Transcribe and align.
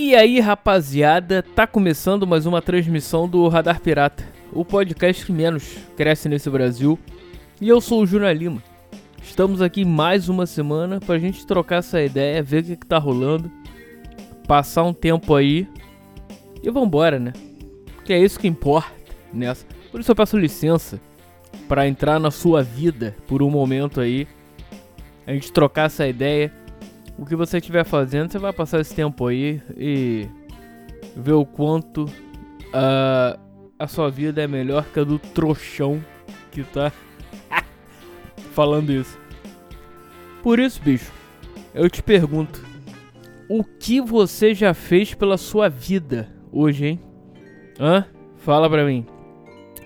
E 0.00 0.14
aí, 0.14 0.38
rapaziada, 0.38 1.42
tá 1.42 1.66
começando 1.66 2.24
mais 2.24 2.46
uma 2.46 2.62
transmissão 2.62 3.28
do 3.28 3.48
Radar 3.48 3.80
Pirata, 3.80 4.24
o 4.52 4.64
podcast 4.64 5.26
que 5.26 5.32
menos 5.32 5.76
cresce 5.96 6.28
nesse 6.28 6.48
Brasil. 6.48 6.96
E 7.60 7.68
eu 7.68 7.80
sou 7.80 8.02
o 8.02 8.06
Júnior 8.06 8.32
Lima. 8.32 8.62
Estamos 9.20 9.60
aqui 9.60 9.84
mais 9.84 10.28
uma 10.28 10.46
semana 10.46 11.00
pra 11.00 11.18
gente 11.18 11.44
trocar 11.44 11.78
essa 11.78 12.00
ideia, 12.00 12.44
ver 12.44 12.62
o 12.62 12.66
que, 12.66 12.76
que 12.76 12.86
tá 12.86 12.96
rolando, 12.96 13.50
passar 14.46 14.84
um 14.84 14.94
tempo 14.94 15.34
aí 15.34 15.66
e 16.62 16.70
vambora, 16.70 17.18
né? 17.18 17.32
Que 18.04 18.12
é 18.12 18.20
isso 18.20 18.38
que 18.38 18.46
importa 18.46 18.92
nessa. 19.32 19.66
Por 19.90 19.98
isso 19.98 20.12
eu 20.12 20.16
peço 20.16 20.38
licença 20.38 21.00
para 21.66 21.88
entrar 21.88 22.20
na 22.20 22.30
sua 22.30 22.62
vida 22.62 23.16
por 23.26 23.42
um 23.42 23.50
momento 23.50 24.00
aí, 24.00 24.28
a 25.26 25.32
gente 25.32 25.50
trocar 25.50 25.86
essa 25.86 26.06
ideia. 26.06 26.52
O 27.18 27.26
que 27.26 27.34
você 27.34 27.58
estiver 27.58 27.84
fazendo, 27.84 28.30
você 28.30 28.38
vai 28.38 28.52
passar 28.52 28.80
esse 28.80 28.94
tempo 28.94 29.26
aí 29.26 29.60
e 29.76 30.28
ver 31.16 31.32
o 31.32 31.44
quanto 31.44 32.04
uh, 32.04 33.38
a 33.76 33.86
sua 33.88 34.08
vida 34.08 34.40
é 34.40 34.46
melhor 34.46 34.84
que 34.84 35.00
a 35.00 35.04
do 35.04 35.18
trouxão 35.18 36.02
que 36.52 36.62
tá 36.62 36.92
falando 38.54 38.92
isso. 38.92 39.18
Por 40.42 40.60
isso, 40.60 40.80
bicho, 40.80 41.12
eu 41.74 41.90
te 41.90 42.02
pergunto: 42.02 42.64
o 43.48 43.64
que 43.64 44.00
você 44.00 44.54
já 44.54 44.72
fez 44.72 45.12
pela 45.12 45.36
sua 45.36 45.68
vida 45.68 46.32
hoje, 46.52 46.86
hein? 46.86 47.00
Hã? 47.80 48.04
Fala 48.36 48.70
pra 48.70 48.84
mim. 48.84 49.04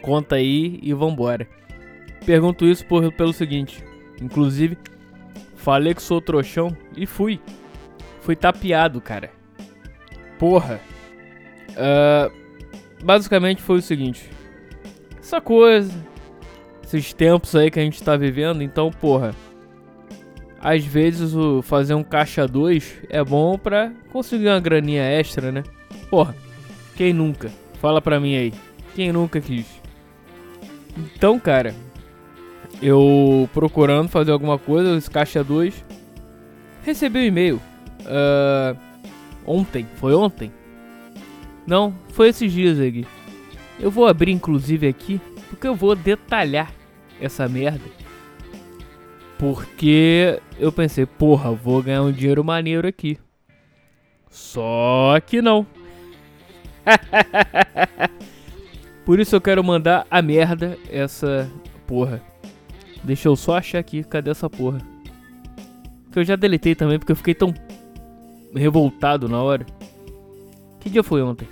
Conta 0.02 0.36
aí 0.36 0.78
e 0.82 0.92
vambora. 0.92 1.48
Pergunto 2.26 2.66
isso 2.66 2.84
por, 2.86 3.10
pelo 3.12 3.32
seguinte: 3.32 3.82
inclusive, 4.20 4.76
falei 5.62 5.94
que 5.94 6.02
sou 6.02 6.20
trouxão 6.20 6.76
e 6.96 7.06
fui. 7.06 7.40
Fui 8.20 8.36
tapeado, 8.36 9.00
cara. 9.00 9.30
Porra. 10.38 10.80
Uh, 11.70 12.32
basicamente 13.02 13.62
foi 13.62 13.78
o 13.78 13.82
seguinte: 13.82 14.28
essa 15.18 15.40
coisa, 15.40 15.92
esses 16.84 17.12
tempos 17.14 17.54
aí 17.56 17.70
que 17.70 17.80
a 17.80 17.82
gente 17.82 18.02
tá 18.02 18.16
vivendo, 18.16 18.62
então, 18.62 18.90
porra. 18.90 19.34
Às 20.60 20.84
vezes 20.84 21.34
o 21.34 21.60
fazer 21.60 21.94
um 21.94 22.04
caixa 22.04 22.46
2 22.46 23.02
é 23.08 23.24
bom 23.24 23.58
pra 23.58 23.90
conseguir 24.12 24.46
uma 24.46 24.60
graninha 24.60 25.02
extra, 25.02 25.50
né? 25.50 25.64
Porra, 26.08 26.36
quem 26.94 27.12
nunca? 27.12 27.50
Fala 27.80 28.00
pra 28.00 28.20
mim 28.20 28.36
aí. 28.36 28.52
Quem 28.94 29.10
nunca 29.10 29.40
quis? 29.40 29.66
Então, 30.96 31.36
cara, 31.40 31.74
eu 32.82 33.48
procurando 33.54 34.08
fazer 34.08 34.32
alguma 34.32 34.58
coisa, 34.58 34.96
esse 34.96 35.10
caixa 35.10 35.44
2, 35.44 35.84
recebi 36.82 37.20
um 37.20 37.22
e-mail. 37.22 37.62
Uh, 38.00 38.76
ontem, 39.46 39.86
foi 39.94 40.14
ontem? 40.14 40.52
Não, 41.64 41.94
foi 42.08 42.28
esses 42.28 42.52
dias 42.52 42.80
aqui. 42.80 43.06
Eu 43.78 43.90
vou 43.90 44.06
abrir 44.06 44.32
inclusive 44.32 44.88
aqui, 44.88 45.20
porque 45.48 45.66
eu 45.66 45.76
vou 45.76 45.94
detalhar 45.94 46.72
essa 47.20 47.48
merda. 47.48 47.84
Porque 49.38 50.40
eu 50.58 50.72
pensei, 50.72 51.06
porra, 51.06 51.52
vou 51.52 51.82
ganhar 51.82 52.02
um 52.02 52.12
dinheiro 52.12 52.44
maneiro 52.44 52.86
aqui. 52.86 53.18
Só 54.28 55.18
que 55.24 55.40
não. 55.40 55.66
Por 59.04 59.20
isso 59.20 59.36
eu 59.36 59.40
quero 59.40 59.62
mandar 59.62 60.06
a 60.10 60.22
merda 60.22 60.76
essa 60.90 61.50
porra. 61.86 62.31
Deixa 63.04 63.28
eu 63.28 63.36
só 63.36 63.56
achar 63.56 63.78
aqui, 63.78 64.04
cadê 64.04 64.30
essa 64.30 64.48
porra? 64.48 64.78
Que 66.10 66.18
eu 66.18 66.24
já 66.24 66.36
deletei 66.36 66.74
também 66.74 66.98
porque 66.98 67.12
eu 67.12 67.16
fiquei 67.16 67.34
tão 67.34 67.52
revoltado 68.54 69.28
na 69.28 69.42
hora. 69.42 69.66
Que 70.80 70.90
dia 70.90 71.02
foi 71.02 71.22
ontem? 71.22 71.48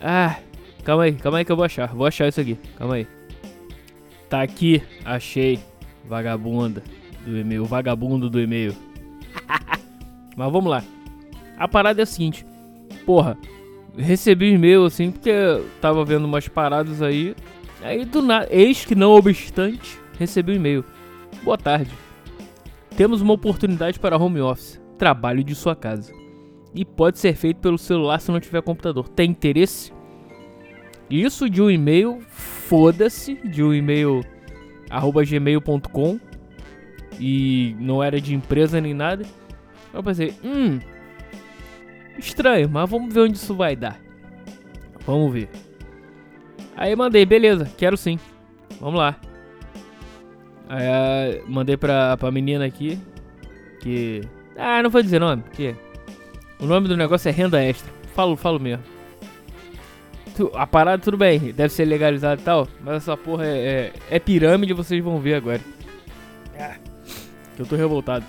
Ah, 0.00 0.36
calma 0.82 1.04
aí, 1.04 1.12
calma 1.12 1.38
aí 1.38 1.44
que 1.44 1.52
eu 1.52 1.56
vou 1.56 1.64
achar. 1.64 1.88
Vou 1.94 2.06
achar 2.06 2.28
isso 2.28 2.40
aqui, 2.40 2.58
calma 2.76 2.94
aí. 2.94 3.06
Tá 4.28 4.42
aqui, 4.42 4.82
achei. 5.04 5.58
Vagabunda 6.06 6.82
do 7.24 7.38
e-mail, 7.38 7.64
vagabundo 7.64 8.28
do 8.28 8.40
e-mail. 8.40 8.74
Mas 10.36 10.52
vamos 10.52 10.70
lá. 10.70 10.84
A 11.56 11.66
parada 11.66 12.02
é 12.02 12.04
a 12.04 12.06
seguinte. 12.06 12.44
Porra, 13.06 13.38
recebi 13.96 14.52
e-mail 14.52 14.84
assim 14.84 15.10
porque 15.10 15.30
eu 15.30 15.66
tava 15.80 16.04
vendo 16.04 16.24
umas 16.24 16.48
paradas 16.48 17.00
aí. 17.00 17.34
Aí 17.82 18.04
do 18.04 18.22
nada, 18.22 18.48
eis 18.50 18.84
que 18.84 18.94
não 18.94 19.12
obstante, 19.12 19.98
recebi 20.18 20.52
um 20.52 20.56
e-mail. 20.56 20.84
Boa 21.42 21.58
tarde. 21.58 21.90
Temos 22.96 23.20
uma 23.20 23.34
oportunidade 23.34 23.98
para 23.98 24.16
home 24.16 24.40
office, 24.40 24.80
trabalho 24.96 25.42
de 25.42 25.54
sua 25.54 25.74
casa. 25.74 26.12
E 26.74 26.84
pode 26.84 27.18
ser 27.18 27.34
feito 27.34 27.58
pelo 27.58 27.78
celular 27.78 28.20
se 28.20 28.30
não 28.30 28.40
tiver 28.40 28.62
computador. 28.62 29.08
Tem 29.08 29.30
interesse? 29.30 29.92
Isso 31.10 31.48
de 31.50 31.60
um 31.60 31.70
e-mail, 31.70 32.20
foda-se, 32.28 33.34
de 33.48 33.62
um 33.62 33.72
e-mail 33.72 34.22
arroba 34.90 35.24
gmail.com 35.24 36.18
e 37.18 37.76
não 37.78 38.02
era 38.02 38.20
de 38.20 38.34
empresa 38.34 38.80
nem 38.80 38.94
nada. 38.94 39.24
Eu 39.92 40.02
pensei, 40.02 40.34
hum, 40.42 40.80
estranho, 42.18 42.68
mas 42.68 42.88
vamos 42.88 43.12
ver 43.12 43.20
onde 43.20 43.36
isso 43.36 43.54
vai 43.54 43.76
dar. 43.76 44.00
Vamos 45.06 45.32
ver. 45.32 45.48
Aí 46.76 46.96
mandei, 46.96 47.24
beleza, 47.24 47.70
quero 47.76 47.96
sim. 47.96 48.18
Vamos 48.80 48.98
lá. 48.98 49.16
Aí 50.68 51.42
mandei 51.46 51.76
pra, 51.76 52.16
pra 52.16 52.30
menina 52.30 52.64
aqui. 52.64 52.98
Que. 53.80 54.22
Ah, 54.56 54.82
não 54.82 54.90
vou 54.90 55.02
dizer 55.02 55.18
nome, 55.18 55.42
porque. 55.42 55.74
O 56.58 56.66
nome 56.66 56.88
do 56.88 56.96
negócio 56.96 57.28
é 57.28 57.32
renda 57.32 57.62
extra. 57.62 57.92
Falo, 58.14 58.36
falo 58.36 58.60
mesmo. 58.60 58.84
A 60.54 60.66
parada 60.66 61.02
tudo 61.02 61.16
bem, 61.16 61.38
deve 61.52 61.72
ser 61.72 61.84
legalizado 61.84 62.40
e 62.40 62.44
tal, 62.44 62.66
mas 62.82 62.96
essa 62.96 63.16
porra 63.16 63.46
é, 63.46 63.92
é, 64.10 64.16
é 64.16 64.18
pirâmide, 64.18 64.72
vocês 64.72 65.02
vão 65.02 65.20
ver 65.20 65.34
agora. 65.34 65.60
Ah, 66.58 66.76
que 67.54 67.62
eu 67.62 67.66
tô 67.66 67.76
revoltado. 67.76 68.24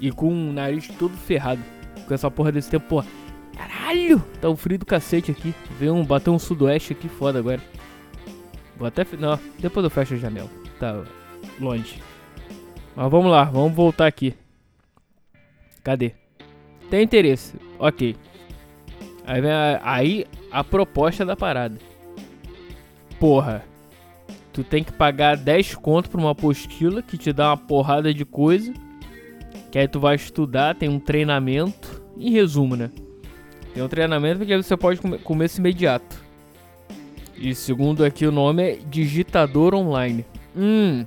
E 0.00 0.12
com 0.12 0.32
o 0.32 0.52
nariz 0.52 0.88
todo 0.88 1.16
ferrado. 1.16 1.60
Com 2.06 2.14
essa 2.14 2.30
porra 2.30 2.52
desse 2.52 2.70
tempo, 2.70 2.86
porra. 2.88 3.06
Caralho! 3.56 4.22
Tá 4.40 4.48
um 4.48 4.56
frio 4.56 4.78
do 4.78 4.86
cacete 4.86 5.30
aqui. 5.30 5.54
Veio 5.78 5.94
um, 5.94 6.04
bateu 6.04 6.32
um 6.32 6.38
sudoeste 6.38 6.92
aqui 6.92 7.08
foda 7.08 7.38
agora. 7.38 7.60
Vou 8.76 8.86
até. 8.86 9.04
Não, 9.18 9.38
depois 9.58 9.84
eu 9.84 9.90
fecho 9.90 10.14
a 10.14 10.16
janela. 10.16 10.48
Tá, 10.78 11.02
longe. 11.60 12.02
Mas 12.94 13.10
vamos 13.10 13.30
lá, 13.30 13.44
vamos 13.44 13.74
voltar 13.74 14.06
aqui. 14.06 14.34
Cadê? 15.82 16.12
Tem 16.90 17.02
interesse, 17.02 17.54
ok. 17.78 18.16
Aí 19.26 19.40
vem 19.40 19.50
a, 19.50 19.80
aí 19.82 20.26
a 20.50 20.64
proposta 20.64 21.24
da 21.24 21.36
parada. 21.36 21.78
Porra, 23.18 23.64
tu 24.52 24.64
tem 24.64 24.82
que 24.82 24.92
pagar 24.92 25.36
10 25.36 25.76
conto 25.76 26.10
pra 26.10 26.20
uma 26.20 26.32
apostila 26.32 27.02
que 27.02 27.16
te 27.16 27.32
dá 27.32 27.50
uma 27.50 27.56
porrada 27.56 28.12
de 28.12 28.24
coisa. 28.24 28.72
Que 29.70 29.78
aí 29.78 29.86
tu 29.86 30.00
vai 30.00 30.16
estudar, 30.16 30.74
tem 30.74 30.88
um 30.88 30.98
treinamento. 30.98 32.00
Em 32.18 32.32
resumo, 32.32 32.76
né? 32.76 32.90
Tem 33.72 33.82
um 33.82 33.88
treinamento 33.88 34.44
que 34.44 34.56
você 34.56 34.76
pode 34.76 35.00
comer 35.00 35.20
começo 35.22 35.60
imediato. 35.60 36.22
E 37.36 37.54
segundo 37.54 38.04
aqui 38.04 38.26
o 38.26 38.32
nome 38.32 38.62
é 38.62 38.78
Digitador 38.90 39.74
Online. 39.74 40.24
Hum, 40.54 41.06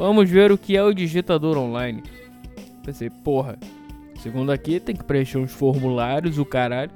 Vamos 0.00 0.30
ver 0.30 0.50
o 0.50 0.56
que 0.56 0.78
é 0.78 0.82
o 0.82 0.94
digitador 0.94 1.58
online. 1.58 2.02
Pensei, 2.82 3.10
porra. 3.10 3.58
Segundo 4.18 4.50
aqui, 4.50 4.80
tem 4.80 4.96
que 4.96 5.04
preencher 5.04 5.36
uns 5.36 5.52
formulários, 5.52 6.38
o 6.38 6.44
caralho. 6.46 6.90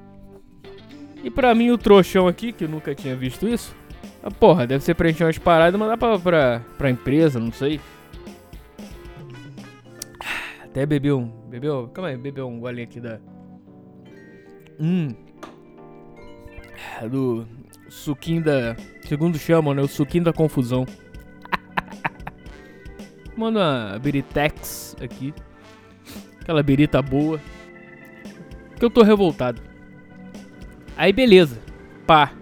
E 1.23 1.31
pra 1.31 1.55
mim, 1.55 1.71
o 1.71 1.77
trouxão 1.77 2.27
aqui, 2.27 2.51
que 2.51 2.65
eu 2.65 2.69
nunca 2.69 2.95
tinha 2.95 3.15
visto 3.15 3.47
isso. 3.47 3.77
Ah, 4.23 4.31
porra, 4.31 4.67
deve 4.67 4.83
ser 4.83 4.95
preencher 4.95 5.25
umas 5.25 5.37
paradas 5.37 5.75
e 5.75 5.79
mandar 5.79 5.99
pra, 5.99 6.19
pra, 6.19 6.63
pra 6.79 6.89
empresa, 6.89 7.39
não 7.39 7.53
sei. 7.53 7.79
Até 10.63 10.87
bebeu 10.87 11.19
um. 11.19 11.29
Bebeu. 11.51 11.91
Calma 11.93 12.09
aí, 12.09 12.17
bebeu 12.17 12.49
um 12.49 12.59
golinho 12.59 12.85
aqui 12.85 13.01
da. 13.01 13.21
Hum. 14.81 15.15
Do 17.11 17.47
suquinho 17.91 18.43
da. 18.43 18.75
Segundo 19.07 19.37
chamam, 19.37 19.75
né? 19.75 19.83
O 19.83 19.89
suquinho 19.89 20.25
da 20.25 20.33
confusão. 20.33 20.87
Manda 23.37 23.59
uma 23.59 23.99
Biritex 23.99 24.97
aqui. 25.01 25.35
Aquela 26.41 26.63
birita 26.63 27.01
boa. 27.01 27.41
Que 28.79 28.85
eu 28.85 28.91
tô 28.91 29.03
revoltado. 29.03 29.61
Aí 30.97 31.13
beleza. 31.13 31.59
Pá. 32.07 32.33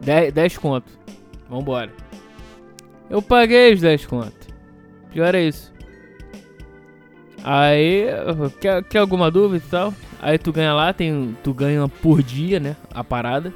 10, 0.00 0.32
10 0.32 0.58
conto. 0.58 0.90
Vambora. 1.48 1.92
Eu 3.10 3.20
paguei 3.20 3.74
os 3.74 3.80
10 3.80 4.06
conto. 4.06 4.46
Pior 5.12 5.34
é 5.34 5.42
isso. 5.42 5.72
Aí, 7.42 8.06
quer, 8.60 8.82
quer 8.84 8.98
alguma 8.98 9.30
dúvida 9.30 9.62
e 9.66 9.70
tal? 9.70 9.94
Aí 10.20 10.38
tu 10.38 10.50
ganha 10.50 10.72
lá, 10.72 10.94
tem, 10.94 11.36
tu 11.44 11.52
ganha 11.52 11.86
por 11.86 12.22
dia, 12.22 12.58
né? 12.58 12.74
A 12.90 13.04
parada. 13.04 13.52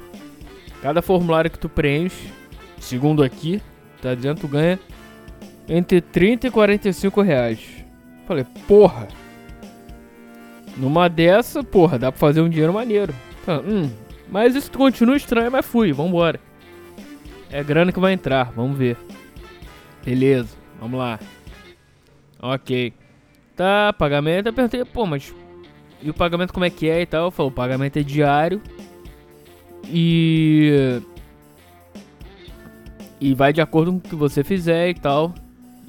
Cada 0.81 1.01
formulário 1.01 1.49
que 1.49 1.57
tu 1.57 1.67
preenche, 1.67 2.31
segundo 2.79 3.23
aqui, 3.23 3.59
tá 4.01 4.13
dizendo, 4.13 4.41
tu 4.41 4.47
ganha 4.47 4.79
entre 5.69 6.01
30 6.01 6.47
e 6.47 6.51
45 6.51 7.21
reais. 7.21 7.59
Falei, 8.27 8.45
porra. 8.67 9.07
Numa 10.75 11.07
dessa, 11.07 11.63
porra, 11.63 11.99
dá 11.99 12.11
pra 12.11 12.19
fazer 12.19 12.41
um 12.41 12.49
dinheiro 12.49 12.73
maneiro. 12.73 13.13
Hum, 13.47 13.89
mas 14.29 14.55
isso 14.55 14.71
continua 14.71 15.17
estranho, 15.17 15.51
mas 15.51 15.65
fui, 15.65 15.91
vambora. 15.93 16.39
É 17.51 17.63
grana 17.63 17.91
que 17.91 17.99
vai 17.99 18.13
entrar, 18.13 18.51
vamos 18.55 18.77
ver. 18.77 18.97
Beleza, 20.05 20.55
vamos 20.79 20.99
lá. 20.99 21.19
Ok. 22.41 22.93
Tá, 23.55 23.91
pagamento. 23.91 24.47
Eu 24.47 24.53
perguntei, 24.53 24.85
pô, 24.85 25.05
mas. 25.05 25.33
E 26.01 26.09
o 26.09 26.13
pagamento 26.13 26.53
como 26.53 26.65
é 26.65 26.69
que 26.69 26.87
é 26.87 27.01
e 27.01 27.05
tal? 27.05 27.29
Falou, 27.29 27.51
o 27.51 27.53
pagamento 27.53 27.97
é 27.97 28.03
diário. 28.03 28.61
E. 29.85 31.01
E 33.19 33.33
vai 33.33 33.51
de 33.51 33.59
acordo 33.59 33.91
com 33.91 33.97
o 33.97 34.01
que 34.01 34.15
você 34.15 34.43
fizer 34.43 34.89
e 34.89 34.93
tal. 34.93 35.33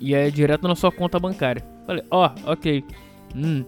E 0.00 0.14
é 0.14 0.30
direto 0.30 0.66
na 0.66 0.74
sua 0.74 0.90
conta 0.90 1.20
bancária. 1.20 1.62
Falei, 1.86 2.02
ó, 2.10 2.30
oh, 2.46 2.52
ok. 2.52 2.82
Hum. 3.36 3.64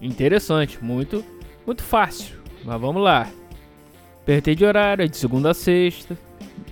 Interessante, 0.00 0.82
muito, 0.82 1.24
muito 1.64 1.82
fácil. 1.82 2.36
Mas 2.64 2.80
vamos 2.80 3.00
lá. 3.00 3.30
Apertei 4.22 4.56
de 4.56 4.64
horário, 4.64 5.04
é 5.04 5.08
de 5.08 5.16
segunda 5.16 5.50
a 5.50 5.54
sexta 5.54 6.18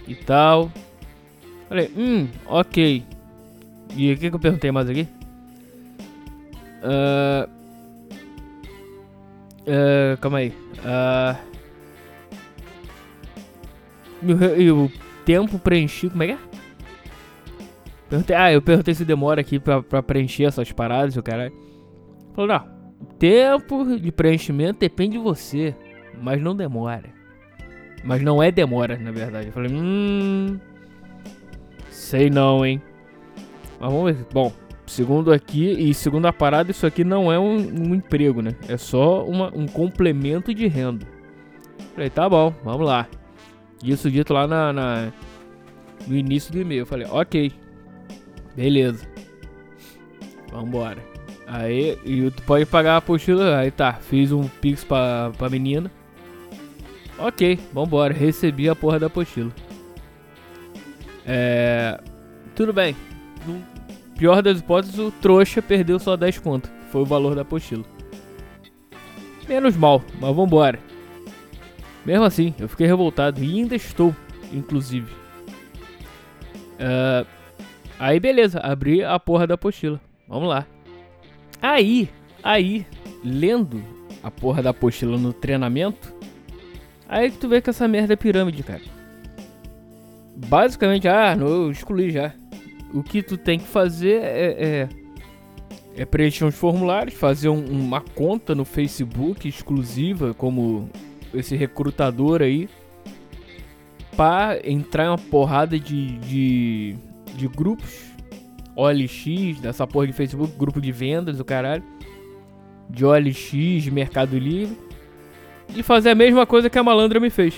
e 0.09 0.15
tal. 0.17 0.71
Falei, 1.69 1.91
hum, 1.97 2.29
ok. 2.47 3.05
E 3.97 4.13
o 4.13 4.19
que, 4.19 4.29
que 4.29 4.35
eu 4.35 4.41
perguntei 4.41 4.73
mais 4.73 4.89
aqui? 4.89 5.07
Uh, 6.83 7.49
uh, 9.63 10.17
calma 10.21 10.39
aí. 10.39 10.53
Uh, 10.79 11.51
e 14.59 14.71
o 14.71 14.91
tempo 15.25 15.59
preenchido, 15.59 16.13
como 16.13 16.25
é 16.25 16.27
que 16.29 16.33
é? 16.33 16.50
Perguntei, 18.11 18.35
ah, 18.35 18.53
eu 18.53 18.61
perguntei 18.61 18.93
se 18.93 19.05
demora 19.05 19.41
aqui 19.41 19.61
pra, 19.61 19.81
pra 19.81 20.03
preencher 20.03 20.45
essas 20.45 20.73
paradas, 20.73 21.17
o 21.17 21.23
caralho. 21.23 21.53
Falou, 22.35 22.49
não, 22.49 22.69
tempo 23.21 23.97
de 23.97 24.11
preenchimento 24.11 24.81
depende 24.81 25.12
de 25.12 25.23
você, 25.23 25.75
mas 26.21 26.43
não 26.43 26.57
demora. 26.57 27.09
Mas 28.03 28.21
não 28.21 28.43
é 28.43 28.51
demora, 28.51 28.99
na 28.99 29.12
verdade. 29.12 29.47
Eu 29.47 29.53
falei, 29.53 29.71
hum. 29.73 30.59
Sei 31.89 32.29
não, 32.29 32.67
hein. 32.67 32.83
Mas 33.79 33.93
vamos 33.93 34.13
ver. 34.13 34.27
Bom, 34.33 34.53
segundo 34.87 35.33
aqui, 35.33 35.71
e 35.71 35.95
segundo 35.95 36.27
a 36.27 36.33
parada, 36.33 36.73
isso 36.73 36.87
aqui 36.87 37.05
não 37.05 37.31
é 37.31 37.39
um, 37.39 37.56
um 37.59 37.95
emprego, 37.95 38.43
né? 38.43 38.56
É 38.69 38.77
só 38.77 39.25
uma, 39.25 39.53
um 39.55 39.67
complemento 39.67 40.53
de 40.53 40.67
renda. 40.67 41.06
Falei, 41.95 42.11
tá 42.11 42.29
bom, 42.29 42.53
vamos 42.65 42.87
lá. 42.87 43.06
Isso 43.85 44.11
dito 44.11 44.33
lá 44.33 44.49
na, 44.49 44.73
na 44.73 45.13
no 46.09 46.17
início 46.17 46.53
do 46.53 46.61
e-mail. 46.61 46.81
Eu 46.81 46.87
falei, 46.87 47.06
ok. 47.09 47.53
Beleza. 48.56 49.06
Vambora. 50.50 50.99
Aí, 51.47 51.99
e 52.05 52.31
tu 52.31 52.43
pode 52.43 52.67
pagar 52.67 52.94
a 52.94 52.97
apostila. 52.99 53.58
Aí 53.58 53.70
tá, 53.70 53.94
fiz 53.94 54.32
um 54.32 54.47
pix 54.47 54.85
pra, 54.85 55.32
pra 55.37 55.49
menina. 55.49 55.91
Ok, 57.19 57.58
vambora. 57.73 58.14
Recebi 58.14 58.69
a 58.69 58.76
porra 58.76 58.99
da 58.99 59.06
apostila. 59.06 59.50
É. 61.26 62.00
Tudo 62.55 62.73
bem. 62.73 62.97
No 63.47 63.62
pior 64.17 64.43
das 64.43 64.58
hipóteses, 64.58 64.99
o 64.99 65.11
trouxa 65.11 65.61
perdeu 65.61 65.99
só 65.99 66.17
10 66.17 66.38
conto. 66.38 66.70
Foi 66.91 67.03
o 67.03 67.06
valor 67.06 67.35
da 67.35 67.43
apostila. 67.43 67.85
Menos 69.49 69.76
mal, 69.76 70.03
mas 70.20 70.35
vambora. 70.35 70.79
Mesmo 72.05 72.25
assim, 72.25 72.55
eu 72.58 72.69
fiquei 72.69 72.87
revoltado 72.87 73.43
e 73.43 73.58
ainda 73.58 73.75
estou, 73.75 74.14
inclusive. 74.53 75.12
Uh, 76.79 77.26
aí 78.00 78.19
beleza, 78.19 78.58
abri 78.61 79.05
a 79.05 79.19
porra 79.20 79.47
da 79.47 79.55
apostila. 79.55 80.00
Vamos 80.26 80.49
lá. 80.49 80.67
Aí, 81.61 82.08
aí, 82.43 82.87
lendo 83.23 83.82
a 84.23 84.31
porra 84.31 84.62
da 84.62 84.70
apostila 84.70 85.19
no 85.19 85.32
treinamento, 85.32 86.12
aí 87.08 87.31
que 87.31 87.38
tu 87.38 87.49
vê 87.49 87.61
que 87.61 87.70
essa 87.70 87.87
merda 87.87 88.14
é 88.14 88.17
pirâmide, 88.17 88.62
cara. 88.62 88.82
Basicamente, 90.35 91.06
ah, 91.06 91.37
eu 91.38 91.70
excluí 91.70 92.11
já. 92.11 92.32
O 92.94 93.02
que 93.02 93.23
tu 93.23 93.37
tem 93.37 93.58
que 93.58 93.67
fazer 93.67 94.23
é, 94.23 94.56
é, 94.58 94.88
é 95.96 96.05
preencher 96.05 96.44
uns 96.44 96.55
formulários, 96.55 97.14
fazer 97.14 97.50
um, 97.50 97.64
uma 97.64 98.00
conta 98.00 98.55
no 98.55 98.64
Facebook 98.64 99.46
exclusiva, 99.46 100.32
como 100.32 100.88
esse 101.35 101.55
recrutador 101.55 102.43
aí 102.43 102.69
para 104.17 104.61
entrar 104.69 105.06
em 105.06 105.08
uma 105.08 105.19
porrada 105.19 105.79
de, 105.79 106.19
de, 106.19 106.96
de 107.35 107.49
grupos 107.49 108.11
OLX, 108.81 109.61
dessa 109.61 109.87
porra 109.87 110.06
de 110.06 110.12
Facebook, 110.12 110.55
grupo 110.56 110.81
de 110.81 110.91
vendas, 110.91 111.38
o 111.38 111.44
caralho, 111.44 111.85
de 112.88 113.05
OLX, 113.05 113.88
Mercado 113.88 114.38
Livre, 114.38 114.77
e 115.75 115.82
fazer 115.82 116.11
a 116.11 116.15
mesma 116.15 116.47
coisa 116.47 116.71
que 116.71 116.79
a 116.79 116.82
malandra 116.82 117.21
me 117.21 117.31
fez. 117.31 117.55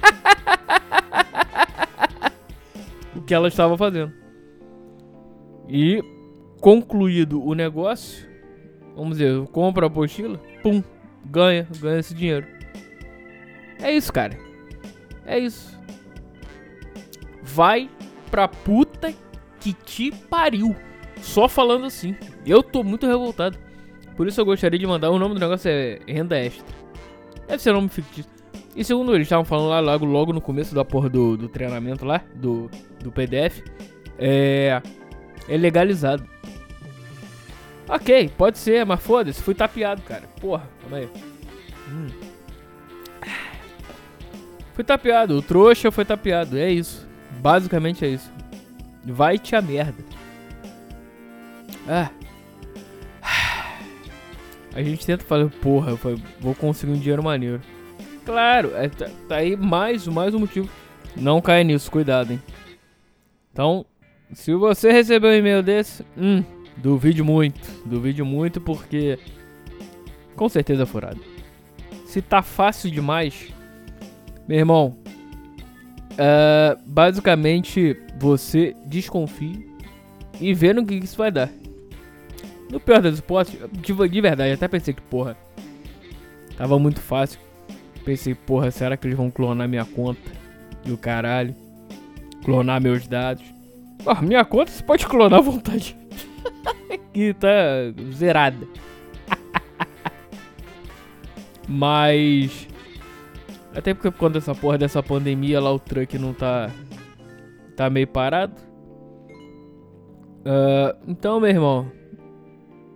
o 3.16 3.22
que 3.22 3.34
ela 3.34 3.48
estava 3.48 3.76
fazendo. 3.76 4.12
E 5.68 6.02
concluído 6.60 7.44
o 7.44 7.54
negócio, 7.54 8.26
vamos 8.94 9.18
dizer, 9.18 9.30
eu 9.30 9.46
compro 9.46 9.84
a 9.84 9.88
apostila, 9.88 10.40
pum, 10.62 10.82
ganha, 11.24 11.66
ganha 11.80 11.98
esse 11.98 12.14
dinheiro. 12.14 12.46
É 13.80 13.92
isso, 13.92 14.12
cara. 14.12 14.38
É 15.26 15.38
isso. 15.38 15.76
Vai 17.42 17.90
pra 18.30 18.48
puta 18.48 19.12
que 19.60 19.72
te 19.72 20.10
pariu. 20.10 20.74
Só 21.20 21.48
falando 21.48 21.86
assim. 21.86 22.14
Eu 22.44 22.62
tô 22.62 22.82
muito 22.82 23.06
revoltado. 23.06 23.58
Por 24.16 24.26
isso 24.26 24.40
eu 24.40 24.44
gostaria 24.44 24.78
de 24.78 24.86
mandar. 24.86 25.10
O 25.10 25.18
nome 25.18 25.34
do 25.34 25.40
negócio 25.40 25.70
é 25.70 25.98
renda 26.06 26.38
extra. 26.38 26.64
Deve 27.46 27.62
ser 27.62 27.72
nome 27.72 27.88
fictício. 27.88 28.30
E 28.74 28.84
segundo 28.84 29.14
eles 29.14 29.26
estavam 29.26 29.44
falando 29.44 29.70
lá 29.70 29.80
logo, 29.80 30.04
logo 30.04 30.32
no 30.34 30.40
começo 30.40 30.74
da 30.74 30.84
porra 30.84 31.08
do, 31.08 31.36
do 31.36 31.48
treinamento 31.48 32.04
lá, 32.04 32.22
do, 32.34 32.70
do 33.02 33.10
PDF, 33.10 33.62
é. 34.18 34.82
É 35.48 35.56
legalizado. 35.56 36.26
Ok, 37.88 38.30
pode 38.36 38.58
ser, 38.58 38.84
mas 38.84 39.00
foda-se, 39.00 39.40
fui 39.40 39.54
tapeado, 39.54 40.02
cara. 40.02 40.24
Porra, 40.40 40.68
calma 40.82 40.98
aí. 40.98 41.08
Hum. 41.88 42.08
Fui 44.74 44.84
tapeado, 44.84 45.38
o 45.38 45.42
trouxa 45.42 45.90
foi 45.90 46.04
tapeado, 46.04 46.58
é 46.58 46.70
isso. 46.70 47.08
Basicamente 47.46 48.04
é 48.04 48.08
isso. 48.08 48.28
Vai-te 49.04 49.54
a 49.54 49.62
merda. 49.62 50.02
Ah. 51.88 52.10
A 54.74 54.82
gente 54.82 55.06
tenta 55.06 55.24
falar, 55.24 55.48
porra, 55.62 55.96
vou 56.40 56.56
conseguir 56.56 56.90
um 56.90 56.98
dinheiro 56.98 57.22
maneiro. 57.22 57.60
Claro, 58.24 58.72
é, 58.74 58.88
tá, 58.88 59.08
tá 59.28 59.36
aí 59.36 59.56
mais, 59.56 60.08
mais 60.08 60.34
um 60.34 60.40
motivo. 60.40 60.68
Não 61.14 61.40
caia 61.40 61.62
nisso, 61.62 61.88
cuidado, 61.88 62.32
hein. 62.32 62.42
Então, 63.52 63.86
se 64.32 64.52
você 64.52 64.90
recebeu 64.90 65.30
um 65.30 65.34
e-mail 65.34 65.62
desse, 65.62 66.04
hum, 66.18 66.42
Duvide 66.76 67.22
muito, 67.22 67.60
duvide 67.86 68.24
muito 68.24 68.60
porque 68.60 69.20
com 70.34 70.48
certeza 70.48 70.82
é 70.82 70.86
furado. 70.86 71.20
Se 72.06 72.20
tá 72.20 72.42
fácil 72.42 72.90
demais, 72.90 73.52
meu 74.48 74.58
irmão, 74.58 74.98
uh, 76.16 76.80
basicamente 76.86 77.96
você 78.18 78.74
desconfia 78.86 79.58
e 80.40 80.52
vê 80.52 80.72
no 80.72 80.84
que 80.84 80.94
isso 80.94 81.16
vai 81.16 81.30
dar. 81.30 81.50
No 82.70 82.80
pior 82.80 83.00
das 83.00 83.18
hipóteses, 83.18 83.60
de, 83.72 84.08
de 84.08 84.20
verdade, 84.20 84.52
até 84.52 84.66
pensei 84.66 84.92
que, 84.92 85.02
porra, 85.02 85.36
tava 86.56 86.78
muito 86.78 87.00
fácil. 87.00 87.38
Pensei, 88.04 88.34
porra, 88.34 88.70
será 88.70 88.96
que 88.96 89.06
eles 89.06 89.16
vão 89.16 89.30
clonar 89.30 89.68
minha 89.68 89.84
conta? 89.84 90.30
E 90.84 90.92
o 90.92 90.98
caralho. 90.98 91.54
Clonar 92.44 92.80
meus 92.80 93.06
dados. 93.06 93.44
Ah, 94.04 94.22
minha 94.22 94.44
conta 94.44 94.70
você 94.70 94.82
pode 94.82 95.06
clonar 95.06 95.40
à 95.40 95.42
vontade 95.42 95.96
que 97.12 97.34
tá 97.34 97.48
zerada. 98.12 98.66
Mas. 101.68 102.68
Até 103.76 103.92
porque 103.92 104.10
por 104.10 104.18
conta 104.18 104.34
dessa 104.34 104.54
porra 104.54 104.78
dessa 104.78 105.02
pandemia 105.02 105.60
lá 105.60 105.70
o 105.70 105.78
truck 105.78 106.18
não 106.18 106.32
tá. 106.32 106.70
Tá 107.76 107.90
meio 107.90 108.08
parado. 108.08 108.54
Uh, 110.40 110.96
então, 111.06 111.38
meu 111.38 111.50
irmão. 111.50 111.92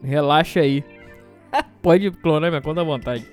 Relaxa 0.03 0.61
aí. 0.61 0.83
Pode 1.83 2.11
clonar 2.13 2.51
minha 2.51 2.63
conta 2.63 2.81
à 2.81 2.85
vontade. 2.85 3.27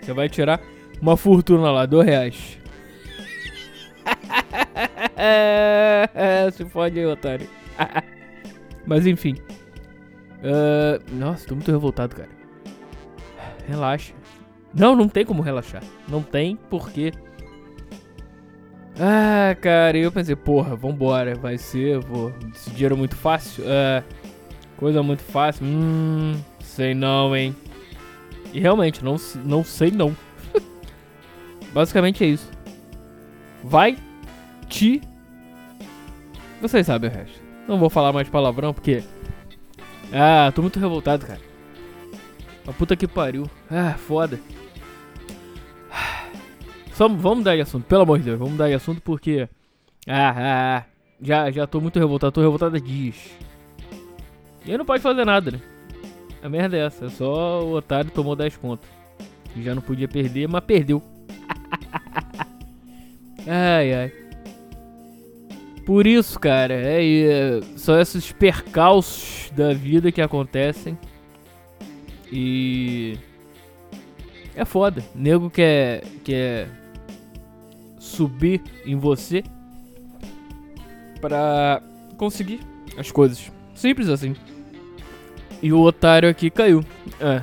Você 0.00 0.12
vai 0.12 0.28
tirar 0.28 0.60
uma 1.00 1.16
fortuna 1.16 1.72
lá, 1.72 1.84
dois 1.84 2.06
reais. 2.06 2.58
Se 6.52 6.64
fode 6.66 6.98
aí, 6.98 7.06
otário. 7.06 7.48
Mas 8.86 9.06
enfim. 9.06 9.34
Uh, 10.42 11.14
nossa, 11.14 11.46
tô 11.46 11.54
muito 11.54 11.70
revoltado, 11.70 12.14
cara. 12.14 12.28
Relaxa. 13.66 14.12
Não, 14.74 14.96
não 14.96 15.08
tem 15.08 15.24
como 15.24 15.42
relaxar. 15.42 15.82
Não 16.08 16.22
tem 16.22 16.56
porque. 16.70 17.12
Ah, 18.98 19.54
cara, 19.60 19.96
eu 19.96 20.12
pensei, 20.12 20.36
porra, 20.36 20.76
vambora, 20.76 21.34
vai 21.34 21.58
ser, 21.58 21.98
vou. 22.00 22.32
Esse 22.54 22.70
dinheiro 22.70 22.94
é 22.94 22.98
muito 22.98 23.16
fácil. 23.16 23.64
Uh, 23.64 24.02
coisa 24.76 25.02
muito 25.02 25.22
fácil. 25.22 25.64
Hum, 25.66 26.34
sei 26.60 26.94
não, 26.94 27.34
hein. 27.36 27.54
E 28.52 28.60
realmente, 28.60 29.04
não, 29.04 29.16
não 29.44 29.64
sei 29.64 29.90
não. 29.90 30.14
Basicamente 31.72 32.24
é 32.24 32.28
isso. 32.28 32.50
Vai 33.62 33.96
te. 34.68 35.00
Vocês 36.60 36.86
sabem 36.86 37.10
o 37.10 37.12
resto. 37.12 37.40
Não 37.66 37.78
vou 37.78 37.90
falar 37.90 38.12
mais 38.12 38.28
palavrão 38.28 38.72
porque. 38.72 39.02
Ah, 40.12 40.52
tô 40.54 40.62
muito 40.62 40.78
revoltado, 40.78 41.26
cara. 41.26 41.40
A 42.66 42.72
puta 42.72 42.94
que 42.94 43.08
pariu. 43.08 43.50
Ah, 43.70 43.94
foda. 43.94 44.38
Vamos 47.08 47.38
mudar 47.38 47.56
de 47.56 47.62
assunto, 47.62 47.84
pelo 47.84 48.02
amor 48.02 48.18
de 48.18 48.26
Deus, 48.26 48.38
vamos 48.38 48.56
de 48.56 48.74
assunto 48.74 49.02
porque. 49.02 49.48
Ah, 50.06 50.30
ah, 50.30 50.78
ah. 50.78 50.84
Já, 51.20 51.50
já 51.50 51.66
tô 51.66 51.80
muito 51.80 51.98
revoltado, 51.98 52.30
tô 52.30 52.40
revoltado 52.40 52.76
há 52.76 52.78
dias. 52.78 53.16
E 54.64 54.70
aí 54.70 54.78
não 54.78 54.84
pode 54.84 55.02
fazer 55.02 55.24
nada, 55.24 55.50
né? 55.50 55.60
A 56.40 56.48
merda 56.48 56.76
é 56.76 56.86
essa, 56.86 57.10
só 57.10 57.64
o 57.64 57.74
otário 57.74 58.08
tomou 58.12 58.36
10 58.36 58.56
pontos. 58.56 58.88
Já 59.56 59.74
não 59.74 59.82
podia 59.82 60.06
perder, 60.06 60.46
mas 60.48 60.62
perdeu. 60.62 61.02
ai, 63.48 63.94
ai. 63.94 64.12
Por 65.84 66.06
isso, 66.06 66.38
cara, 66.38 66.74
é, 66.74 67.04
é, 67.04 67.60
são 67.76 68.00
esses 68.00 68.30
percalços 68.30 69.50
da 69.56 69.74
vida 69.74 70.12
que 70.12 70.22
acontecem. 70.22 70.96
E. 72.30 73.18
É 74.54 74.64
foda. 74.64 75.02
Nego 75.16 75.50
quer, 75.50 76.04
quer 76.22 76.81
subir 78.12 78.62
em 78.84 78.96
você 78.96 79.42
pra 81.20 81.82
conseguir 82.16 82.60
as 82.96 83.10
coisas. 83.10 83.50
Simples 83.74 84.08
assim. 84.08 84.36
E 85.62 85.72
o 85.72 85.80
otário 85.80 86.28
aqui 86.28 86.50
caiu. 86.50 86.84
É. 87.20 87.42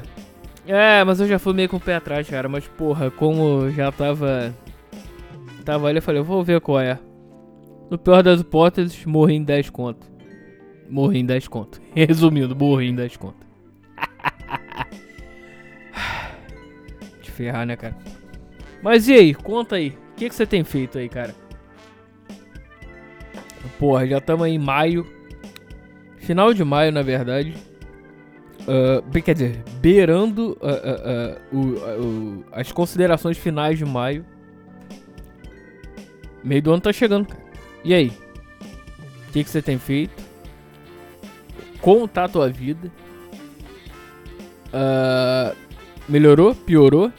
É, 0.68 1.04
mas 1.04 1.20
eu 1.20 1.28
já 1.28 1.40
fui 1.40 1.54
meio 1.54 1.68
com 1.68 1.78
o 1.78 1.80
pé 1.80 1.96
atrás, 1.96 2.30
cara. 2.30 2.48
Mas 2.48 2.68
porra, 2.68 3.10
como 3.10 3.72
já 3.72 3.92
tava. 3.92 4.54
Tava 5.66 5.88
ali, 5.88 5.98
eu 5.98 6.02
falei, 6.02 6.22
eu 6.22 6.26
vou 6.26 6.44
ver 6.44 6.62
qual 6.62 6.80
é. 6.80 7.00
No 7.90 7.98
pior 7.98 8.22
das 8.22 8.42
hipóteses, 8.42 9.04
morri 9.06 9.36
em 9.36 9.44
10 9.44 9.72
conto. 9.72 10.06
Morri 10.88 11.20
em 11.20 11.26
10 11.26 11.48
conto. 11.48 11.82
Resumindo, 11.96 12.56
morri 12.56 12.90
em 12.90 12.96
10 12.96 13.18
conto. 13.18 13.48
De 17.22 17.32
ferrar, 17.32 17.66
né, 17.66 17.76
cara? 17.76 17.98
Mas 18.84 19.08
e 19.08 19.14
aí? 19.14 19.34
Conta 19.34 19.78
aí. 19.78 19.98
Que, 20.20 20.28
que 20.28 20.36
você 20.36 20.46
tem 20.46 20.66
feito 20.66 20.98
aí, 20.98 21.08
cara? 21.08 21.34
Porra, 23.80 24.06
já 24.06 24.18
estamos 24.18 24.46
em 24.48 24.60
maio. 24.60 25.08
Final 26.18 26.54
de 26.54 26.62
maio, 26.62 26.92
na 26.92 27.02
verdade. 27.02 27.56
Uh, 28.68 29.22
quer 29.22 29.34
dizer, 29.34 29.64
beirando 29.80 30.58
uh, 30.62 31.58
uh, 31.58 32.46
as 32.52 32.70
considerações 32.70 33.38
finais 33.38 33.78
de 33.78 33.86
maio. 33.86 34.26
Meio 36.44 36.62
do 36.64 36.74
ano 36.74 36.82
tá 36.82 36.92
chegando, 36.92 37.26
cara. 37.26 37.42
E 37.86 37.94
aí? 37.94 38.12
O 39.30 39.32
que, 39.32 39.42
você 39.46 39.62
tem 39.62 39.80
feito? 39.80 40.22
Como 41.80 42.10
tá 42.10 42.26
a 42.26 42.30
tua 42.30 42.50
vida? 42.50 42.92
Melhorou? 46.10 46.54
Piorou? 46.54 47.10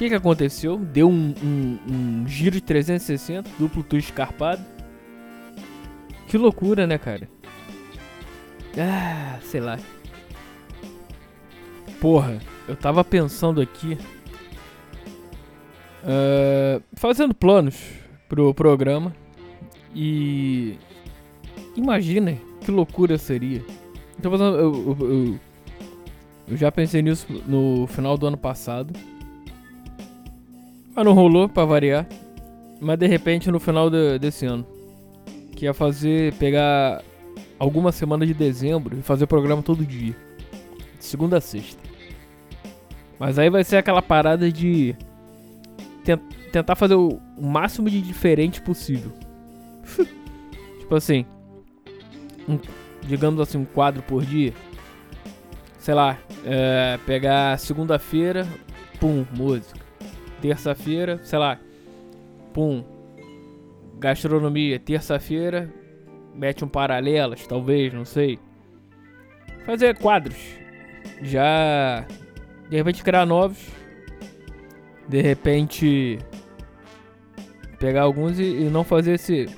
Que, 0.00 0.08
que 0.08 0.14
aconteceu? 0.14 0.78
Deu 0.78 1.10
um, 1.10 1.34
um, 1.44 1.78
um, 1.92 2.26
giro 2.26 2.52
de 2.52 2.62
360, 2.62 3.50
duplo 3.58 3.82
twist 3.82 4.08
escarpado. 4.08 4.64
Que 6.26 6.38
loucura, 6.38 6.86
né, 6.86 6.96
cara? 6.96 7.28
Ah, 8.78 9.38
sei 9.42 9.60
lá. 9.60 9.78
Porra, 12.00 12.38
eu 12.66 12.74
tava 12.76 13.04
pensando 13.04 13.60
aqui. 13.60 13.98
Uh, 16.02 16.82
fazendo 16.94 17.34
planos 17.34 17.78
pro 18.26 18.54
programa. 18.54 19.14
E. 19.94 20.78
Imagina 21.76 22.38
que 22.64 22.70
loucura 22.70 23.18
seria. 23.18 23.62
Então, 24.18 24.32
eu, 24.34 24.54
eu, 24.54 24.96
eu, 24.98 25.40
eu 26.48 26.56
já 26.56 26.72
pensei 26.72 27.02
nisso 27.02 27.26
no 27.46 27.86
final 27.86 28.16
do 28.16 28.26
ano 28.26 28.38
passado. 28.38 28.94
Mas 30.94 31.04
não 31.04 31.12
rolou 31.12 31.48
pra 31.48 31.64
variar. 31.64 32.06
Mas 32.80 32.98
de 32.98 33.06
repente 33.06 33.50
no 33.50 33.60
final 33.60 33.90
de, 33.90 34.18
desse 34.18 34.46
ano. 34.46 34.66
Que 35.54 35.66
ia 35.66 35.74
fazer. 35.74 36.32
pegar 36.34 37.02
alguma 37.58 37.92
semana 37.92 38.26
de 38.26 38.32
dezembro 38.32 38.98
e 38.98 39.02
fazer 39.02 39.24
o 39.24 39.28
programa 39.28 39.62
todo 39.62 39.84
dia. 39.84 40.16
De 40.98 41.04
segunda 41.04 41.38
a 41.38 41.40
sexta. 41.40 41.80
Mas 43.18 43.38
aí 43.38 43.50
vai 43.50 43.62
ser 43.64 43.76
aquela 43.76 44.02
parada 44.02 44.50
de. 44.50 44.96
Tentar 46.50 46.74
fazer 46.74 46.94
o 46.94 47.20
máximo 47.40 47.88
de 47.88 48.00
diferente 48.00 48.60
possível. 48.60 49.12
tipo 50.80 50.94
assim, 50.96 51.24
um, 52.48 52.58
digamos 53.02 53.40
assim, 53.40 53.58
um 53.58 53.64
quadro 53.64 54.02
por 54.02 54.24
dia. 54.24 54.52
Sei 55.78 55.94
lá, 55.94 56.18
é, 56.44 56.98
pegar 57.06 57.58
segunda-feira, 57.58 58.48
pum, 58.98 59.24
música. 59.32 59.89
Terça-feira, 60.40 61.20
sei 61.22 61.38
lá, 61.38 61.58
pum, 62.52 62.84
gastronomia. 63.98 64.78
Terça-feira, 64.78 65.72
mete 66.34 66.64
um 66.64 66.68
paralelas, 66.68 67.46
talvez, 67.46 67.92
não 67.92 68.04
sei. 68.04 68.38
Fazer 69.64 69.96
quadros. 69.98 70.38
Já. 71.22 72.06
De 72.68 72.76
repente 72.76 73.02
criar 73.02 73.26
novos. 73.26 73.58
De 75.08 75.20
repente 75.20 76.18
pegar 77.78 78.02
alguns 78.02 78.38
e, 78.38 78.44
e 78.44 78.64
não 78.64 78.84
fazer 78.84 79.14
esse 79.14 79.48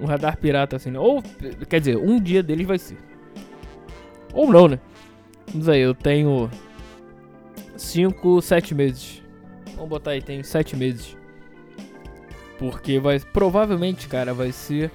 um 0.00 0.06
radar 0.06 0.36
pirata 0.36 0.76
assim. 0.76 0.90
Né? 0.90 0.98
Ou, 0.98 1.22
quer 1.68 1.80
dizer, 1.80 1.96
um 1.96 2.20
dia 2.20 2.42
deles 2.42 2.66
vai 2.66 2.78
ser. 2.78 2.98
Ou 4.32 4.50
não, 4.52 4.68
né? 4.68 4.78
Vamos 5.48 5.68
aí, 5.68 5.80
eu 5.80 5.94
tenho 5.94 6.50
5, 7.76 8.42
7 8.42 8.74
meses. 8.74 9.22
Vamos 9.78 9.88
botar 9.88 10.10
aí, 10.10 10.20
tenho 10.20 10.44
7 10.44 10.76
meses. 10.76 11.16
Porque 12.58 12.98
vai. 12.98 13.18
Provavelmente, 13.18 14.08
cara, 14.08 14.34
vai 14.34 14.52
ser. 14.52 14.90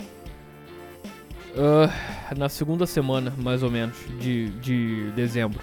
Uh, 1.55 2.37
na 2.37 2.49
segunda 2.49 2.85
semana, 2.85 3.33
mais 3.37 3.63
ou 3.63 3.71
menos, 3.71 3.97
de, 4.19 4.49
de 4.59 5.09
dezembro. 5.15 5.59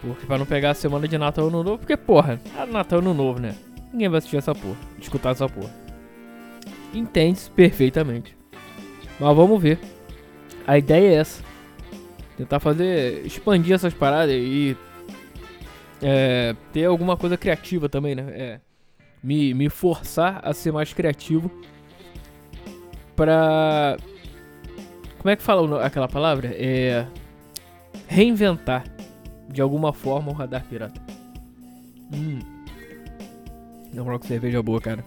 Porque 0.00 0.24
pra 0.24 0.38
não 0.38 0.46
pegar 0.46 0.70
a 0.70 0.74
semana 0.74 1.06
de 1.06 1.18
Natal 1.18 1.48
Ano 1.48 1.62
Novo, 1.62 1.78
porque, 1.78 1.96
porra, 1.96 2.40
é 2.56 2.66
Natal 2.66 3.00
Ano 3.00 3.14
Novo, 3.14 3.40
né? 3.40 3.54
ninguém 3.92 4.08
vai 4.08 4.18
assistir 4.18 4.38
essa 4.38 4.54
porra, 4.54 4.76
escutar 4.98 5.30
essa 5.30 5.48
porra. 5.48 5.70
Entende-se 6.94 7.50
perfeitamente. 7.50 8.36
Mas 9.20 9.36
vamos 9.36 9.62
ver. 9.62 9.78
A 10.66 10.78
ideia 10.78 11.08
é 11.08 11.14
essa. 11.14 11.42
Tentar 12.36 12.60
fazer. 12.60 13.24
expandir 13.26 13.74
essas 13.74 13.94
paradas 13.94 14.34
e. 14.34 14.76
É, 16.02 16.56
ter 16.72 16.84
alguma 16.84 17.16
coisa 17.16 17.36
criativa 17.36 17.88
também, 17.88 18.14
né? 18.14 18.24
É, 18.30 18.60
me, 19.22 19.54
me 19.54 19.68
forçar 19.68 20.40
a 20.42 20.52
ser 20.52 20.72
mais 20.72 20.92
criativo. 20.92 21.50
Pra. 23.14 23.96
Como 25.18 25.30
é 25.30 25.36
que 25.36 25.42
fala 25.42 25.84
aquela 25.84 26.08
palavra? 26.08 26.48
É. 26.54 27.06
Reinventar 28.08 28.84
de 29.48 29.62
alguma 29.62 29.92
forma 29.92 30.30
o 30.30 30.34
radar 30.34 30.64
pirata. 30.64 31.00
Hum. 32.12 32.40
Não 33.92 34.04
coloco 34.04 34.26
cerveja 34.26 34.62
boa, 34.62 34.80
cara. 34.80 35.04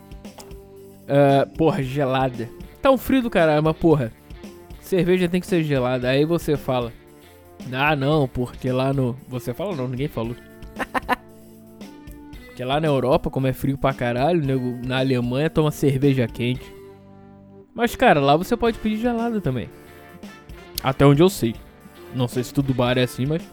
Uh, 1.05 1.57
porra, 1.57 1.83
gelada. 1.83 2.49
Tá 2.81 2.91
um 2.91 2.97
frio 2.97 3.21
do 3.21 3.29
caramba, 3.29 3.73
porra. 3.73 4.11
Cerveja 4.79 5.27
tem 5.27 5.41
que 5.41 5.47
ser 5.47 5.63
gelada. 5.63 6.07
Aí 6.09 6.23
você 6.25 6.55
fala. 6.55 6.93
Ah, 7.71 7.95
não, 7.95 8.27
porque 8.27 8.71
lá 8.71 8.93
no. 8.93 9.17
Você 9.27 9.53
fala 9.53 9.75
não, 9.75 9.87
ninguém 9.87 10.07
falou. 10.07 10.35
porque 12.47 12.63
lá 12.63 12.79
na 12.79 12.87
Europa, 12.87 13.29
como 13.29 13.47
é 13.47 13.53
frio 13.53 13.77
pra 13.77 13.93
caralho, 13.93 14.41
na 14.85 14.99
Alemanha 14.99 15.49
toma 15.49 15.71
cerveja 15.71 16.27
quente. 16.27 16.73
Mas, 17.73 17.95
cara, 17.95 18.21
lá 18.21 18.37
você 18.37 18.55
pode 18.55 18.77
pedir 18.79 18.97
gelada 18.97 19.41
também. 19.41 19.69
Até 20.81 21.05
onde 21.05 21.21
eu 21.21 21.29
sei. 21.29 21.53
Não 22.15 22.27
sei 22.27 22.43
se 22.43 22.53
tudo 22.53 22.73
bar 22.73 22.97
é 22.97 23.03
assim, 23.03 23.25
mas. 23.25 23.43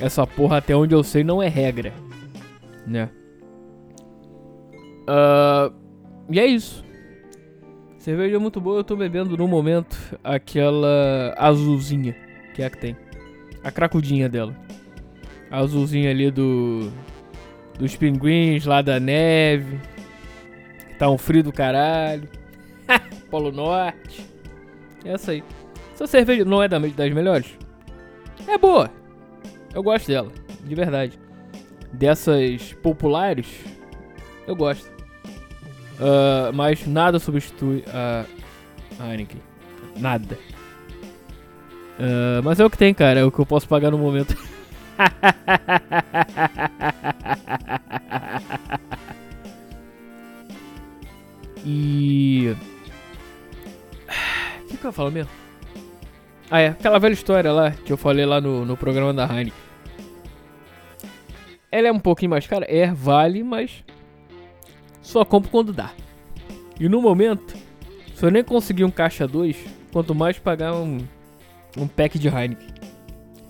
Essa 0.00 0.26
porra, 0.26 0.58
até 0.58 0.74
onde 0.74 0.94
eu 0.94 1.02
sei, 1.02 1.22
não 1.22 1.42
é 1.42 1.48
regra. 1.48 1.92
Né? 2.86 3.10
Uh, 5.08 5.74
e 6.30 6.40
é 6.40 6.46
isso. 6.46 6.84
Cerveja 7.98 8.36
é 8.36 8.38
muito 8.38 8.60
boa, 8.60 8.78
eu 8.78 8.84
tô 8.84 8.96
bebendo 8.96 9.36
no 9.36 9.46
momento 9.46 9.98
aquela 10.24 11.34
azulzinha, 11.36 12.16
que 12.54 12.62
é 12.62 12.66
a 12.66 12.70
que 12.70 12.78
tem. 12.78 12.96
A 13.62 13.70
cracudinha 13.70 14.28
dela. 14.28 14.56
A 15.50 15.58
azulzinha 15.58 16.10
ali 16.10 16.30
do. 16.30 16.90
Dos 17.78 17.96
pinguins 17.96 18.64
lá 18.64 18.82
da 18.82 18.98
neve. 18.98 19.80
Tá 20.98 21.08
um 21.08 21.18
frio 21.18 21.44
do 21.44 21.52
caralho. 21.52 22.28
Polo 23.30 23.52
Norte. 23.52 24.26
Essa 25.04 25.32
aí. 25.32 25.44
Essa 25.94 26.06
cerveja 26.06 26.44
não 26.44 26.62
é 26.62 26.68
das 26.68 27.12
melhores? 27.12 27.56
É 28.46 28.58
boa. 28.58 28.90
Eu 29.74 29.82
gosto 29.82 30.08
dela. 30.08 30.30
De 30.64 30.74
verdade. 30.74 31.18
Dessas 31.92 32.74
populares, 32.74 33.46
eu 34.46 34.54
gosto. 34.54 34.86
Uh, 35.98 36.52
mas 36.54 36.86
nada 36.86 37.18
substitui 37.18 37.84
a 37.88 38.24
Heineken. 39.00 39.40
Nada. 39.96 40.38
Uh, 41.98 42.42
mas 42.44 42.60
é 42.60 42.64
o 42.64 42.70
que 42.70 42.78
tem, 42.78 42.94
cara. 42.94 43.20
É 43.20 43.24
o 43.24 43.32
que 43.32 43.38
eu 43.38 43.46
posso 43.46 43.66
pagar 43.66 43.90
no 43.90 43.98
momento. 43.98 44.36
e. 51.64 52.54
O 54.62 54.66
que, 54.68 54.76
que 54.76 54.84
eu 54.84 54.92
falo 54.92 55.10
mesmo? 55.10 55.32
Ah, 56.50 56.60
é. 56.60 56.68
Aquela 56.68 56.98
velha 56.98 57.14
história 57.14 57.50
lá 57.52 57.70
que 57.70 57.90
eu 57.92 57.96
falei 57.96 58.26
lá 58.26 58.40
no, 58.40 58.64
no 58.64 58.76
programa 58.76 59.14
da 59.14 59.24
Heineken. 59.24 59.52
Ela 61.70 61.88
é 61.88 61.92
um 61.92 62.00
pouquinho 62.00 62.30
mais 62.30 62.46
cara? 62.46 62.64
É, 62.68 62.92
vale, 62.92 63.42
mas. 63.42 63.84
Só 65.02 65.24
compro 65.24 65.50
quando 65.50 65.72
dá. 65.72 65.90
E 66.78 66.88
no 66.88 67.00
momento, 67.00 67.56
se 68.14 68.24
eu 68.24 68.30
nem 68.30 68.44
conseguir 68.44 68.84
um 68.84 68.90
caixa 68.90 69.26
2, 69.26 69.56
quanto 69.92 70.14
mais 70.14 70.38
pagar 70.38 70.74
um, 70.74 70.98
um 71.76 71.88
pack 71.88 72.18
de 72.18 72.28
Heineken. 72.28 72.68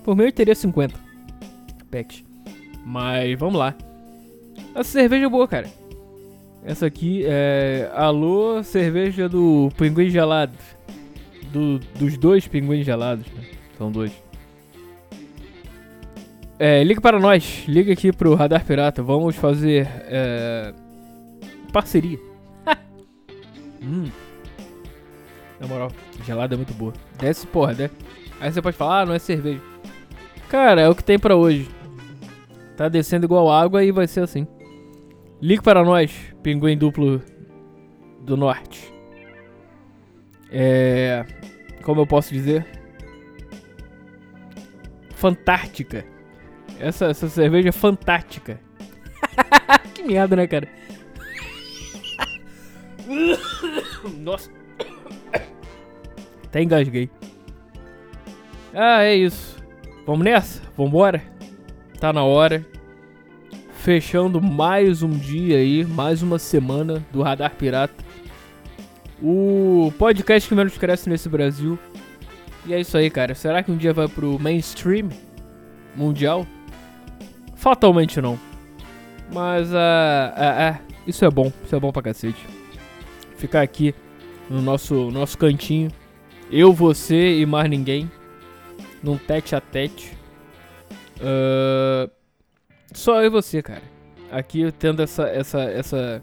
Por 0.05 0.17
mim 0.17 0.25
eu 0.25 0.33
teria 0.33 0.55
50 0.55 1.08
packs. 1.91 2.25
Mas 2.85 3.39
vamos 3.39 3.59
lá. 3.59 3.75
Essa 4.75 4.91
cerveja 4.91 5.27
é 5.27 5.29
boa, 5.29 5.47
cara. 5.47 5.69
Essa 6.65 6.87
aqui 6.87 7.25
é. 7.27 7.91
Alô, 7.95 8.63
cerveja 8.63 9.29
do 9.29 9.71
Pinguim 9.77 10.11
Gelado. 10.11 10.53
Do, 11.53 11.79
dos 11.99 12.17
dois 12.19 12.47
pinguins 12.47 12.85
gelados. 12.85 13.27
Né? 13.33 13.43
São 13.79 13.91
dois. 13.91 14.13
É, 16.59 16.83
liga 16.85 17.01
para 17.01 17.19
nós. 17.19 17.65
Liga 17.67 17.93
aqui 17.93 18.13
pro 18.13 18.35
Radar 18.35 18.65
Pirata. 18.65 19.03
Vamos 19.03 19.37
fazer. 19.37 19.89
É, 20.05 20.75
parceria. 21.73 22.19
hum. 23.83 24.11
Na 25.61 25.67
moral, 25.67 25.91
gelada 26.25 26.55
é 26.55 26.57
muito 26.57 26.75
boa. 26.75 26.93
Desce, 27.19 27.47
porra, 27.47 27.73
né? 27.73 27.91
Aí 28.41 28.53
você 28.53 28.63
pode 28.63 28.77
falar, 28.77 29.01
ah, 29.01 29.07
não 29.07 29.15
é 29.15 29.19
cerveja. 29.19 29.61
Cara, 30.49 30.81
é 30.81 30.89
o 30.89 30.95
que 30.95 31.03
tem 31.03 31.19
para 31.19 31.35
hoje. 31.35 31.69
Tá 32.79 32.89
descendo 32.89 33.27
igual 33.27 33.51
água 33.51 33.83
e 33.83 33.91
vai 33.91 34.07
ser 34.07 34.21
assim. 34.21 34.47
Ligue 35.43 35.61
para 35.61 35.83
nós, 35.83 36.13
pinguim 36.45 36.79
duplo 36.79 37.21
do 38.21 38.37
norte. 38.37 38.95
É. 40.49 41.27
Como 41.83 42.03
eu 42.03 42.07
posso 42.07 42.33
dizer? 42.33 42.65
Fantástica. 45.11 46.05
Essa, 46.79 47.07
essa 47.07 47.29
cerveja 47.29 47.71
é 47.71 47.73
fantástica. 47.73 48.61
que 49.93 50.05
merda, 50.05 50.37
né, 50.37 50.47
cara? 50.47 50.69
Nossa. 54.19 54.53
Até 56.45 56.63
engasguei. 56.63 57.11
Ah, 58.73 59.03
é 59.03 59.17
isso. 59.17 59.59
Vamos 60.07 60.25
nessa? 60.25 60.63
Vambora? 60.77 61.38
Tá 62.01 62.13
na 62.13 62.23
hora. 62.23 62.65
Fechando 63.73 64.41
mais 64.41 65.03
um 65.03 65.11
dia 65.11 65.57
aí, 65.57 65.85
mais 65.85 66.23
uma 66.23 66.39
semana 66.39 67.05
do 67.13 67.23
Radar 67.23 67.55
Pirata. 67.57 68.05
O 69.21 69.93
podcast 69.99 70.49
que 70.49 70.55
menos 70.55 70.79
cresce 70.79 71.09
nesse 71.09 71.29
Brasil. 71.29 71.77
E 72.65 72.73
é 72.73 72.81
isso 72.81 72.97
aí, 72.97 73.11
cara. 73.11 73.35
Será 73.35 73.65
que 73.65 73.73
um 73.73 73.77
dia 73.77 73.93
vai 73.93 74.07
pro 74.07 74.39
mainstream 74.39 75.09
mundial? 75.97 76.47
Fatalmente 77.57 78.21
não. 78.21 78.39
Mas, 79.33 79.73
uh, 79.73 79.75
uh, 79.75 80.77
uh, 80.77 80.95
isso 81.05 81.25
é 81.25 81.31
bom. 81.31 81.53
Isso 81.65 81.75
é 81.75 81.81
bom 81.81 81.91
pra 81.91 82.03
cacete. 82.03 82.47
Ficar 83.37 83.63
aqui 83.63 83.93
no 84.49 84.63
nosso, 84.63 85.11
nosso 85.11 85.37
cantinho. 85.37 85.91
Eu, 86.51 86.73
você 86.73 87.41
e 87.41 87.47
mais 87.47 87.69
ninguém 87.69 88.09
num 89.03 89.17
tete 89.17 89.57
a 89.57 89.61
tete. 89.61 90.18
Uh, 91.21 92.11
só 92.93 93.21
eu 93.21 93.27
e 93.27 93.31
você, 93.31 93.63
cara. 93.63 93.83
Aqui 94.31 94.71
tendo 94.73 95.03
essa, 95.03 95.29
essa, 95.29 95.61
essa, 95.63 96.23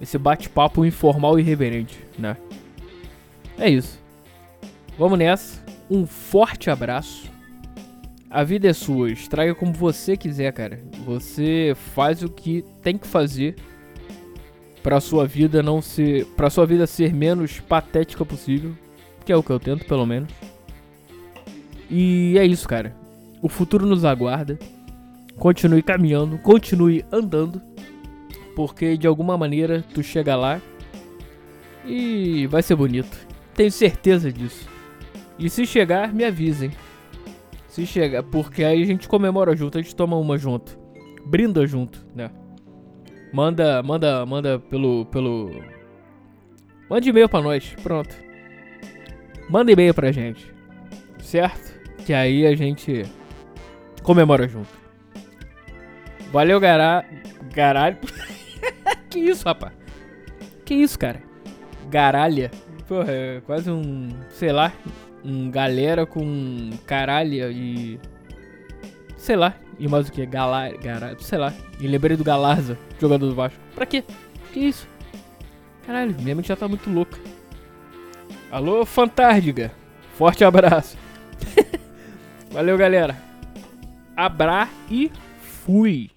esse 0.00 0.16
bate-papo 0.18 0.84
informal 0.84 1.38
e 1.38 1.42
irreverente, 1.42 1.98
né? 2.18 2.36
É 3.58 3.68
isso. 3.68 4.00
Vamos 4.98 5.18
nessa. 5.18 5.64
Um 5.90 6.06
forte 6.06 6.70
abraço. 6.70 7.30
A 8.30 8.42
vida 8.42 8.68
é 8.68 8.72
sua. 8.72 9.10
Estraga 9.10 9.54
como 9.54 9.72
você 9.72 10.16
quiser, 10.16 10.52
cara. 10.52 10.80
Você 11.04 11.74
faz 11.94 12.22
o 12.22 12.28
que 12.28 12.64
tem 12.82 12.98
que 12.98 13.06
fazer 13.06 13.56
para 14.82 15.00
sua 15.00 15.26
vida 15.26 15.62
não 15.62 15.82
ser, 15.82 16.26
para 16.36 16.50
sua 16.50 16.64
vida 16.64 16.86
ser 16.86 17.12
menos 17.12 17.58
patética 17.58 18.24
possível, 18.24 18.72
que 19.24 19.32
é 19.32 19.36
o 19.36 19.42
que 19.42 19.50
eu 19.50 19.58
tento, 19.58 19.84
pelo 19.84 20.06
menos. 20.06 20.30
E 21.90 22.36
é 22.38 22.44
isso, 22.44 22.68
cara. 22.68 22.94
O 23.42 23.48
futuro 23.48 23.86
nos 23.86 24.04
aguarda. 24.04 24.58
Continue 25.38 25.82
caminhando, 25.82 26.38
continue 26.38 27.04
andando, 27.12 27.60
porque 28.54 28.96
de 28.96 29.06
alguma 29.06 29.36
maneira 29.36 29.84
tu 29.92 30.02
chega 30.02 30.34
lá 30.34 30.60
e 31.84 32.46
vai 32.46 32.62
ser 32.62 32.74
bonito. 32.74 33.16
Tenho 33.54 33.70
certeza 33.70 34.32
disso. 34.32 34.66
E 35.38 35.50
se 35.50 35.66
chegar, 35.66 36.12
me 36.12 36.24
avisem. 36.24 36.70
Se 37.68 37.84
chegar, 37.84 38.22
porque 38.22 38.64
aí 38.64 38.82
a 38.82 38.86
gente 38.86 39.06
comemora 39.06 39.54
junto, 39.54 39.76
a 39.76 39.82
gente 39.82 39.94
toma 39.94 40.16
uma 40.16 40.38
junto. 40.38 40.78
Brinda 41.26 41.66
junto, 41.66 42.02
né? 42.14 42.30
Manda, 43.32 43.82
manda, 43.82 44.24
manda 44.24 44.58
pelo 44.58 45.04
pelo 45.06 45.50
Manda 46.88 47.08
e-mail 47.08 47.28
para 47.28 47.42
nós, 47.42 47.74
pronto. 47.82 48.16
Manda 49.50 49.72
e-mail 49.72 49.92
pra 49.92 50.12
gente. 50.12 50.46
Certo? 51.18 51.74
Que 52.04 52.14
aí 52.14 52.46
a 52.46 52.54
gente 52.54 53.04
comemora 54.06 54.46
junto. 54.46 54.68
Valeu, 56.32 56.60
gará. 56.60 57.04
Garalho. 57.52 57.98
que 59.10 59.18
isso, 59.18 59.44
rapaz? 59.44 59.72
Que 60.64 60.74
isso, 60.74 60.96
cara? 60.96 61.20
Garalha. 61.90 62.50
Porra, 62.86 63.10
é 63.10 63.42
quase 63.44 63.68
um. 63.68 64.08
Sei 64.30 64.52
lá. 64.52 64.72
Um 65.24 65.50
galera 65.50 66.06
com 66.06 66.70
caralha 66.86 67.50
e. 67.50 67.98
Sei 69.16 69.34
lá. 69.34 69.54
E 69.78 69.88
mais 69.88 70.08
o 70.08 70.12
que? 70.12 70.24
Galar. 70.24 70.70
Sei 71.18 71.36
lá. 71.36 71.52
E 71.80 71.88
lembrei 71.88 72.16
do 72.16 72.22
Galarza, 72.24 72.78
jogador 73.00 73.26
do 73.26 73.34
Vasco. 73.34 73.58
Pra 73.74 73.84
quê? 73.84 74.04
Que 74.52 74.60
isso? 74.60 74.88
Caralho, 75.84 76.14
minha 76.20 76.34
mente 76.34 76.48
já 76.48 76.56
tá 76.56 76.68
muito 76.68 76.88
louca. 76.88 77.18
Alô, 78.50 78.86
Fantárdiga. 78.86 79.72
Forte 80.14 80.44
abraço. 80.44 80.96
Valeu, 82.50 82.78
galera. 82.78 83.25
Abra 84.16 84.68
e 84.90 85.10
fui. 85.38 86.15